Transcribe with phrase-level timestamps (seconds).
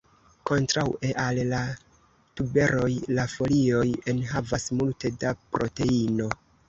[0.49, 1.59] Kontraŭe al la
[2.41, 3.85] tuberoj, la folioj
[4.15, 6.33] enhavas multe da proteino.